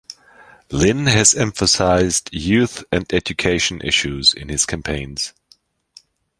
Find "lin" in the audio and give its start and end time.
0.71-1.05